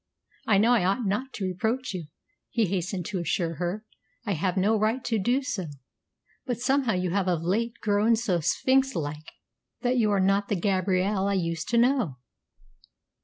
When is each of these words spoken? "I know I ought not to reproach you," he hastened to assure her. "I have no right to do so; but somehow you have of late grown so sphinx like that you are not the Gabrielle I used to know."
"I 0.47 0.57
know 0.57 0.73
I 0.73 0.83
ought 0.83 1.05
not 1.05 1.31
to 1.33 1.45
reproach 1.45 1.93
you," 1.93 2.07
he 2.49 2.65
hastened 2.65 3.05
to 3.05 3.19
assure 3.19 3.57
her. 3.57 3.85
"I 4.25 4.31
have 4.33 4.57
no 4.57 4.75
right 4.75 5.05
to 5.05 5.19
do 5.19 5.43
so; 5.43 5.67
but 6.43 6.57
somehow 6.59 6.93
you 6.93 7.11
have 7.11 7.27
of 7.27 7.43
late 7.43 7.75
grown 7.83 8.15
so 8.15 8.39
sphinx 8.39 8.95
like 8.95 9.31
that 9.81 9.97
you 9.97 10.09
are 10.09 10.19
not 10.19 10.47
the 10.47 10.59
Gabrielle 10.59 11.27
I 11.27 11.35
used 11.35 11.67
to 11.69 11.77
know." 11.77 12.17